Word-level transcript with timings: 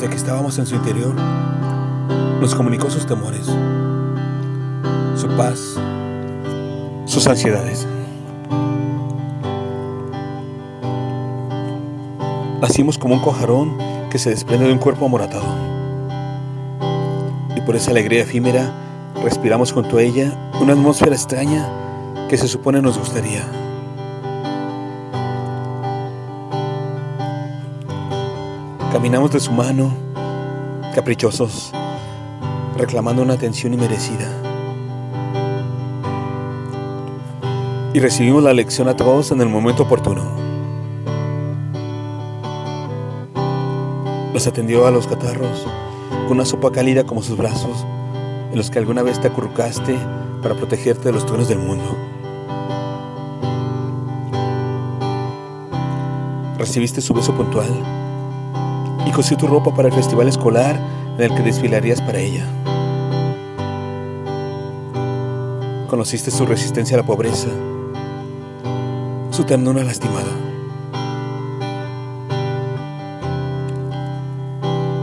desde 0.00 0.12
que 0.12 0.16
estábamos 0.16 0.58
en 0.58 0.64
su 0.64 0.76
interior, 0.76 1.14
nos 2.40 2.54
comunicó 2.54 2.88
sus 2.88 3.04
temores, 3.04 3.44
su 5.14 5.28
paz, 5.36 5.76
sus 7.04 7.26
ansiedades. 7.26 7.86
Nacimos 12.62 12.96
como 12.96 13.16
un 13.16 13.20
cojarón 13.20 13.76
que 14.08 14.18
se 14.18 14.30
desprende 14.30 14.68
de 14.68 14.72
un 14.72 14.78
cuerpo 14.78 15.04
amoratado. 15.04 15.44
Y 17.54 17.60
por 17.60 17.76
esa 17.76 17.90
alegría 17.90 18.22
efímera, 18.22 18.72
respiramos 19.22 19.70
junto 19.70 19.98
a 19.98 20.02
ella 20.02 20.32
una 20.62 20.72
atmósfera 20.72 21.14
extraña 21.14 21.68
que 22.30 22.38
se 22.38 22.48
supone 22.48 22.80
nos 22.80 22.96
gustaría. 22.96 23.69
Caminamos 28.92 29.30
de 29.30 29.38
su 29.38 29.52
mano, 29.52 29.92
caprichosos, 30.96 31.70
reclamando 32.76 33.22
una 33.22 33.34
atención 33.34 33.72
inmerecida. 33.72 34.28
Y 37.94 38.00
recibimos 38.00 38.42
la 38.42 38.52
lección 38.52 38.88
a 38.88 38.96
todos 38.96 39.30
en 39.30 39.42
el 39.42 39.48
momento 39.48 39.84
oportuno. 39.84 40.24
Nos 44.34 44.48
atendió 44.48 44.84
a 44.88 44.90
los 44.90 45.06
catarros 45.06 45.68
con 46.26 46.32
una 46.32 46.44
sopa 46.44 46.72
cálida 46.72 47.04
como 47.04 47.22
sus 47.22 47.36
brazos, 47.36 47.86
en 48.50 48.56
los 48.56 48.72
que 48.72 48.80
alguna 48.80 49.04
vez 49.04 49.20
te 49.20 49.28
acurrucaste 49.28 49.96
para 50.42 50.56
protegerte 50.56 51.04
de 51.04 51.12
los 51.12 51.24
truenos 51.24 51.48
del 51.48 51.60
mundo. 51.60 51.96
Recibiste 56.58 57.00
su 57.00 57.14
beso 57.14 57.32
puntual 57.32 57.99
y 59.06 59.10
cosió 59.12 59.36
tu 59.36 59.46
ropa 59.46 59.74
para 59.74 59.88
el 59.88 59.94
festival 59.94 60.28
escolar 60.28 60.78
en 61.16 61.22
el 61.22 61.34
que 61.34 61.42
desfilarías 61.42 62.00
para 62.00 62.18
ella. 62.18 62.44
Conociste 65.88 66.30
su 66.30 66.46
resistencia 66.46 66.96
a 66.96 67.00
la 67.00 67.06
pobreza, 67.06 67.48
su 69.30 69.44
ternura 69.44 69.82
lastimada. 69.82 70.30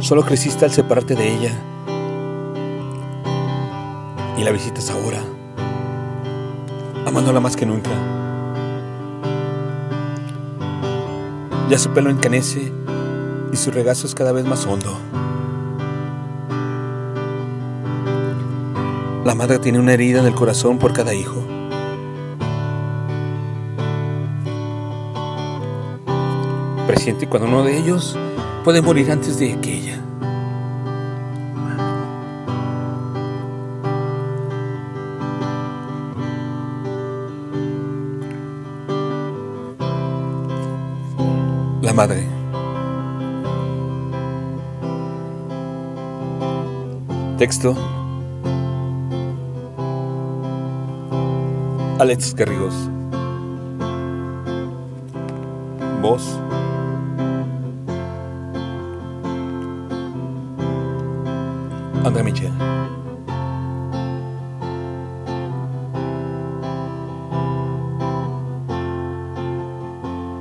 Solo 0.00 0.24
creciste 0.24 0.64
al 0.64 0.70
separarte 0.70 1.14
de 1.14 1.34
ella 1.34 1.52
y 4.38 4.42
la 4.42 4.50
visitas 4.50 4.90
ahora, 4.90 5.20
amándola 7.06 7.40
más 7.40 7.56
que 7.56 7.66
nunca. 7.66 7.90
Ya 11.68 11.78
su 11.78 11.90
pelo 11.90 12.10
encanece 12.10 12.79
y 13.52 13.56
su 13.56 13.70
regazo 13.70 14.06
es 14.06 14.14
cada 14.14 14.32
vez 14.32 14.44
más 14.44 14.66
hondo. 14.66 14.96
La 19.24 19.34
madre 19.34 19.58
tiene 19.58 19.78
una 19.78 19.92
herida 19.92 20.20
en 20.20 20.26
el 20.26 20.34
corazón 20.34 20.78
por 20.78 20.92
cada 20.92 21.14
hijo. 21.14 21.44
Presiente 26.86 27.28
cuando 27.28 27.48
uno 27.48 27.62
de 27.62 27.78
ellos 27.78 28.16
puede 28.64 28.82
morir 28.82 29.10
antes 29.10 29.38
de 29.38 29.58
que 29.60 29.74
ella. 29.74 30.00
La 41.82 41.92
madre. 41.92 42.39
Texto. 47.40 47.74
Alex 51.98 52.34
Garrigos. 52.34 52.74
Voz. 56.02 56.38
André 62.04 62.22
Michel. 62.24 62.52